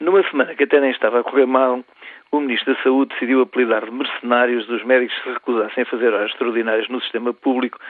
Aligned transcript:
Numa 0.00 0.22
semana 0.30 0.54
que 0.54 0.62
até 0.62 0.80
nem 0.80 0.92
estava 0.92 1.18
a 1.18 1.24
correr 1.24 1.46
mal, 1.46 1.84
o 2.30 2.40
Ministro 2.40 2.72
da 2.72 2.82
Saúde 2.84 3.12
decidiu 3.14 3.42
apelidar 3.42 3.84
de 3.84 3.90
mercenários 3.90 4.64
dos 4.66 4.84
médicos 4.84 5.16
que 5.16 5.24
se 5.24 5.34
recusassem 5.34 5.82
a 5.82 5.86
fazer 5.86 6.14
horas 6.14 6.30
extraordinárias 6.30 6.88
no 6.88 7.00
sistema 7.00 7.34
público 7.34 7.80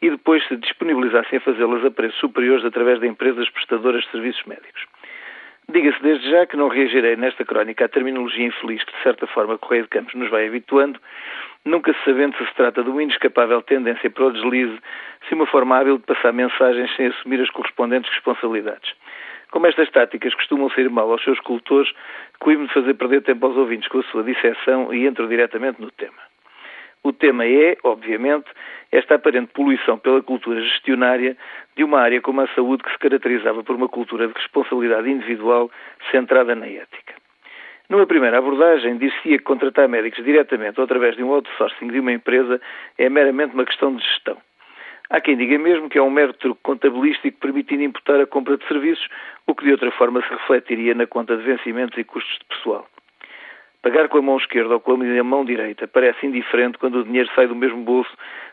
e 0.00 0.08
depois 0.08 0.46
se 0.46 0.56
disponibilizassem 0.56 1.38
a 1.38 1.40
fazê-las 1.40 1.84
a 1.84 1.90
preços 1.90 2.20
superiores 2.20 2.64
através 2.64 3.00
de 3.00 3.08
empresas 3.08 3.50
prestadoras 3.50 4.04
de 4.04 4.10
serviços 4.12 4.44
médicos. 4.44 4.86
Diga-se 5.68 6.00
desde 6.00 6.30
já 6.30 6.46
que 6.46 6.56
não 6.56 6.68
reagirei 6.68 7.16
nesta 7.16 7.44
crónica 7.44 7.86
à 7.86 7.88
terminologia 7.88 8.46
infeliz 8.46 8.84
que, 8.84 8.96
de 8.96 9.02
certa 9.02 9.26
forma, 9.26 9.58
Correio 9.58 9.82
de 9.82 9.88
Campos 9.88 10.14
nos 10.14 10.30
vai 10.30 10.46
habituando, 10.46 11.00
nunca 11.64 11.92
se 11.92 12.04
sabendo 12.04 12.36
se 12.36 12.46
se 12.46 12.54
trata 12.54 12.84
de 12.84 12.90
uma 12.90 13.02
inescapável 13.02 13.60
tendência 13.62 14.08
para 14.08 14.26
o 14.26 14.32
deslize, 14.32 14.78
se 15.28 15.34
uma 15.34 15.46
forma 15.46 15.76
hábil 15.76 15.98
de 15.98 16.04
passar 16.04 16.32
mensagens 16.32 16.94
sem 16.94 17.06
assumir 17.06 17.40
as 17.40 17.50
correspondentes 17.50 18.08
responsabilidades. 18.12 18.94
Como 19.50 19.66
estas 19.66 19.90
táticas 19.90 20.34
costumam 20.34 20.70
ser 20.70 20.90
mal 20.90 21.10
aos 21.10 21.22
seus 21.22 21.40
cultores, 21.40 21.92
cuido 22.38 22.66
de 22.66 22.72
fazer 22.74 22.94
perder 22.94 23.22
tempo 23.22 23.46
aos 23.46 23.56
ouvintes 23.56 23.88
com 23.88 23.98
a 23.98 24.02
sua 24.04 24.22
disseção 24.22 24.92
e 24.92 25.06
entro 25.06 25.28
diretamente 25.28 25.80
no 25.80 25.90
tema. 25.90 26.26
O 27.02 27.12
tema 27.12 27.46
é, 27.46 27.76
obviamente, 27.84 28.46
esta 28.90 29.14
aparente 29.14 29.52
poluição 29.52 29.96
pela 29.96 30.20
cultura 30.22 30.60
gestionária 30.60 31.36
de 31.76 31.84
uma 31.84 32.00
área 32.00 32.20
como 32.20 32.40
a 32.40 32.48
saúde 32.48 32.82
que 32.82 32.90
se 32.90 32.98
caracterizava 32.98 33.62
por 33.62 33.76
uma 33.76 33.88
cultura 33.88 34.26
de 34.26 34.34
responsabilidade 34.34 35.08
individual 35.08 35.70
centrada 36.10 36.54
na 36.56 36.66
ética. 36.66 37.14
Numa 37.88 38.06
primeira 38.06 38.38
abordagem, 38.38 38.96
disse-se 38.98 39.22
que 39.22 39.38
contratar 39.38 39.88
médicos 39.88 40.24
diretamente 40.24 40.80
ou 40.80 40.84
através 40.84 41.14
de 41.14 41.22
um 41.22 41.30
outsourcing 41.30 41.86
de 41.86 42.00
uma 42.00 42.12
empresa 42.12 42.60
é 42.98 43.08
meramente 43.08 43.54
uma 43.54 43.64
questão 43.64 43.94
de 43.94 44.02
gestão. 44.02 44.36
Há 45.08 45.20
quem 45.20 45.36
diga 45.36 45.58
mesmo 45.58 45.88
que 45.88 45.98
é 45.98 46.02
um 46.02 46.10
mero 46.10 46.32
truque 46.32 46.60
contabilístico 46.62 47.38
permitindo 47.38 47.82
imputar 47.82 48.20
a 48.20 48.26
compra 48.26 48.56
de 48.56 48.66
serviços, 48.66 49.06
o 49.46 49.54
que 49.54 49.64
de 49.64 49.72
outra 49.72 49.90
forma 49.92 50.20
se 50.22 50.28
refletiria 50.28 50.94
na 50.94 51.06
conta 51.06 51.36
de 51.36 51.44
vencimentos 51.44 51.96
e 51.96 52.04
custos 52.04 52.38
de 52.38 52.44
pessoal. 52.46 52.86
Pagar 53.82 54.08
com 54.08 54.18
a 54.18 54.22
mão 54.22 54.36
esquerda 54.36 54.74
ou 54.74 54.80
com 54.80 54.94
a 54.94 55.24
mão 55.24 55.44
direita 55.44 55.86
parece 55.86 56.26
indiferente 56.26 56.76
quando 56.78 56.96
o 56.96 57.04
dinheiro 57.04 57.30
sai 57.36 57.46
do 57.46 57.54
mesmo 57.54 57.82
bolso, 57.82 58.10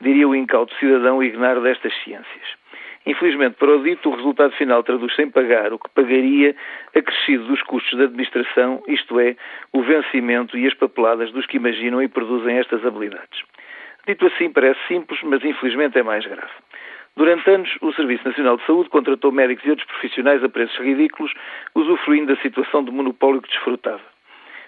diria 0.00 0.28
o 0.28 0.36
incauto 0.36 0.72
cidadão 0.76 1.20
ignaro 1.20 1.60
destas 1.62 1.92
ciências. 2.04 2.46
Infelizmente, 3.04 3.56
para 3.56 3.76
o 3.76 3.82
dito, 3.82 4.08
o 4.08 4.16
resultado 4.16 4.52
final 4.54 4.82
traduz-se 4.82 5.22
em 5.22 5.30
pagar 5.30 5.72
o 5.72 5.78
que 5.78 5.88
pagaria 5.90 6.54
acrescido 6.94 7.44
dos 7.44 7.62
custos 7.62 7.96
da 7.98 8.04
administração, 8.04 8.82
isto 8.88 9.18
é, 9.18 9.36
o 9.72 9.82
vencimento 9.82 10.58
e 10.58 10.66
as 10.66 10.74
papeladas 10.74 11.30
dos 11.32 11.46
que 11.46 11.56
imaginam 11.56 12.02
e 12.02 12.08
produzem 12.08 12.58
estas 12.58 12.84
habilidades. 12.84 13.42
Dito 14.06 14.26
assim, 14.26 14.50
parece 14.50 14.78
simples, 14.86 15.20
mas 15.24 15.44
infelizmente 15.44 15.98
é 15.98 16.02
mais 16.02 16.24
grave. 16.24 16.52
Durante 17.16 17.50
anos, 17.50 17.76
o 17.80 17.92
Serviço 17.92 18.28
Nacional 18.28 18.56
de 18.56 18.66
Saúde 18.66 18.90
contratou 18.90 19.32
médicos 19.32 19.64
e 19.64 19.70
outros 19.70 19.88
profissionais 19.88 20.44
a 20.44 20.48
preços 20.48 20.78
ridículos, 20.78 21.32
usufruindo 21.74 22.34
da 22.34 22.40
situação 22.42 22.84
de 22.84 22.90
monopólio 22.90 23.42
que 23.42 23.48
desfrutava. 23.48 24.02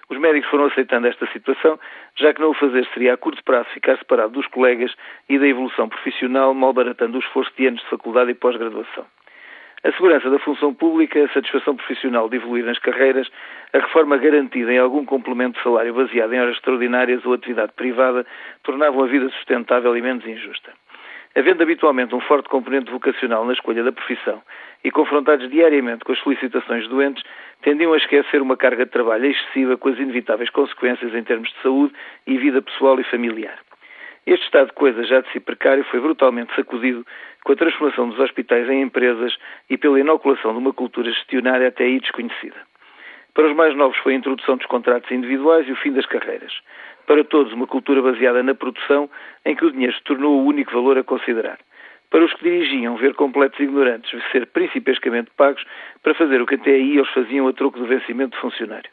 Os 0.09 0.19
médicos 0.19 0.48
foram 0.48 0.64
aceitando 0.64 1.06
esta 1.06 1.27
situação, 1.27 1.78
já 2.16 2.33
que 2.33 2.41
não 2.41 2.50
o 2.50 2.55
fazer 2.55 2.89
seria 2.94 3.12
a 3.12 3.16
curto 3.19 3.44
prazo 3.44 3.69
ficar 3.75 3.98
separado 3.98 4.33
dos 4.33 4.47
colegas 4.47 4.92
e 5.28 5.39
da 5.39 5.47
evolução 5.47 5.89
profissional, 5.89 6.55
malbaratando 6.55 7.19
o 7.19 7.20
esforço 7.20 7.53
de 7.56 7.66
anos 7.66 7.81
de 7.83 7.89
faculdade 7.89 8.31
e 8.31 8.34
pós-graduação. 8.34 9.06
A 9.84 9.93
segurança 9.93 10.29
da 10.29 10.41
função 10.41 10.75
pública, 10.75 11.25
a 11.25 11.29
satisfação 11.29 11.77
profissional 11.77 12.29
de 12.29 12.37
evoluir 12.37 12.65
nas 12.65 12.79
carreiras, 12.81 13.29
a 13.73 13.79
reforma 13.79 14.17
garantida 14.17 14.73
em 14.73 14.79
algum 14.79 15.05
complemento 15.05 15.57
de 15.57 15.62
salário 15.62 15.95
baseado 15.95 16.33
em 16.33 16.41
horas 16.41 16.57
extraordinárias 16.57 17.25
ou 17.25 17.33
atividade 17.33 17.73
privada 17.77 18.27
tornavam 18.65 19.05
a 19.05 19.06
vida 19.06 19.29
sustentável 19.31 19.97
e 19.97 20.03
menos 20.03 20.27
injusta. 20.27 20.73
Havendo 21.37 21.62
habitualmente 21.62 22.12
um 22.12 22.21
forte 22.21 22.49
componente 22.49 22.91
vocacional 22.91 23.45
na 23.45 23.53
escolha 23.53 23.84
da 23.84 23.93
profissão 23.93 24.43
e 24.83 24.91
confrontados 24.91 25.49
diariamente 25.49 26.05
com 26.05 26.11
as 26.11 26.19
solicitações 26.19 26.89
doentes, 26.89 27.23
tendiam 27.62 27.93
a 27.93 27.97
esquecer 27.97 28.43
uma 28.43 28.56
carga 28.56 28.84
de 28.84 28.91
trabalho 28.91 29.27
excessiva 29.27 29.77
com 29.77 29.91
as 29.91 29.99
inevitáveis 29.99 30.51
consequências 30.51 31.15
em 31.15 31.23
termos 31.23 31.49
de 31.51 31.62
saúde 31.62 31.95
e 32.27 32.37
vida 32.37 32.61
pessoal 32.61 32.99
e 32.99 33.05
familiar. 33.05 33.59
Este 34.29 34.45
estado 34.45 34.67
de 34.67 34.75
coisas 34.75 35.09
já 35.09 35.23
de 35.23 35.33
si 35.33 35.41
precário 35.41 35.83
foi 35.84 36.01
brutalmente 36.01 36.55
sacudido 36.55 37.03
com 37.43 37.53
a 37.53 37.56
transformação 37.56 38.11
dos 38.11 38.19
hospitais 38.19 38.69
em 38.69 38.83
empresas 38.83 39.34
e 39.71 39.78
pela 39.78 39.99
inoculação 39.99 40.53
de 40.53 40.59
uma 40.59 40.75
cultura 40.75 41.11
gestionária 41.11 41.69
até 41.69 41.84
aí 41.84 41.99
desconhecida. 41.99 42.56
Para 43.33 43.47
os 43.47 43.56
mais 43.56 43.75
novos 43.75 43.97
foi 43.97 44.12
a 44.12 44.16
introdução 44.16 44.59
dos 44.59 44.66
contratos 44.66 45.11
individuais 45.11 45.66
e 45.66 45.72
o 45.72 45.77
fim 45.77 45.93
das 45.93 46.05
carreiras. 46.05 46.53
Para 47.06 47.25
todos, 47.25 47.55
uma 47.55 47.66
cultura 47.66 48.03
baseada 48.03 48.43
na 48.43 48.55
produção, 48.55 49.09
em 49.47 49.56
que 49.56 49.65
o 49.65 49.72
dinheiro 49.72 49.97
se 49.97 50.05
tornou 50.05 50.39
o 50.39 50.45
único 50.45 50.75
valor 50.75 50.99
a 50.99 51.03
considerar. 51.03 51.59
Para 52.10 52.27
os 52.27 52.34
que 52.34 52.45
dirigiam 52.45 52.99
ver 52.99 53.15
completos 53.15 53.59
ignorantes 53.59 54.10
ser 54.31 54.47
principescamente 54.49 55.31
pagos 55.39 55.65
para 56.03 56.12
fazer 56.12 56.43
o 56.43 56.47
que 56.47 56.56
até 56.56 56.72
aí 56.72 56.99
eles 56.99 57.09
faziam 57.15 57.49
a 57.49 57.55
troco 57.55 57.78
do 57.78 57.87
vencimento 57.87 58.37
funcionário. 58.37 58.91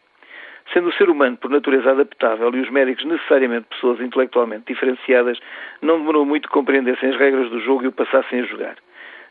Sendo 0.73 0.89
o 0.89 0.93
ser 0.93 1.09
humano 1.09 1.37
por 1.37 1.49
natureza 1.49 1.91
adaptável 1.91 2.53
e 2.53 2.59
os 2.59 2.69
médicos 2.69 3.05
necessariamente 3.05 3.67
pessoas 3.69 3.99
intelectualmente 4.01 4.65
diferenciadas, 4.67 5.39
não 5.81 5.99
demorou 5.99 6.25
muito 6.25 6.47
que 6.47 6.53
compreendessem 6.53 7.09
as 7.09 7.17
regras 7.17 7.49
do 7.49 7.59
jogo 7.59 7.83
e 7.83 7.87
o 7.87 7.91
passassem 7.91 8.41
a 8.41 8.43
jogar. 8.43 8.75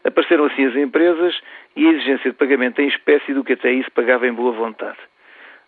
Apareceram 0.04 0.44
assim 0.44 0.66
as 0.66 0.76
empresas 0.76 1.38
e 1.74 1.86
a 1.86 1.90
exigência 1.90 2.30
de 2.30 2.36
pagamento 2.36 2.80
em 2.80 2.88
espécie 2.88 3.32
do 3.32 3.42
que 3.42 3.54
até 3.54 3.74
se 3.82 3.90
pagava 3.90 4.26
em 4.26 4.32
boa 4.32 4.52
vontade. 4.52 4.98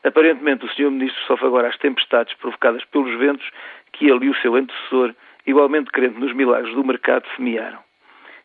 Aparentemente, 0.05 0.65
o 0.65 0.69
Sr. 0.69 0.91
Ministro 0.91 1.21
sofre 1.25 1.47
agora 1.47 1.69
as 1.69 1.77
tempestades 1.79 2.35
provocadas 2.35 2.85
pelos 2.85 3.19
ventos 3.19 3.51
que 3.93 4.09
ele 4.09 4.27
e 4.27 4.31
o 4.31 4.37
seu 4.37 4.55
antecessor, 4.55 5.15
igualmente 5.47 5.91
crente 5.91 6.21
nos 6.21 6.33
milagres 6.33 6.75
do 6.75 6.85
mercado, 6.85 7.27
semearam. 7.35 7.86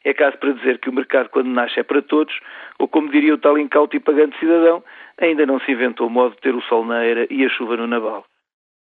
É 0.04 0.14
caso 0.14 0.38
para 0.38 0.54
dizer 0.54 0.80
que 0.80 0.90
o 0.90 0.94
mercado, 0.94 1.30
quando 1.30 1.48
nasce, 1.48 1.80
é 1.80 1.84
para 1.84 2.02
todos, 2.02 2.34
ou 2.80 2.88
como 2.88 3.12
diria 3.12 3.36
o 3.36 3.38
tal 3.38 3.58
incauto 3.58 3.96
e 3.96 4.00
pagante 4.00 4.38
cidadão, 4.40 4.84
ainda 5.20 5.46
não 5.46 5.60
se 5.60 5.72
inventou 5.72 6.08
o 6.08 6.10
modo 6.10 6.36
de 6.36 6.42
ter 6.42 6.56
o 6.56 6.62
sol 6.62 6.86
na 6.86 7.04
era 7.04 7.28
e 7.30 7.46
a 7.46 7.50
chuva 7.50 7.78
no 7.78 7.86
naval. 7.86 8.26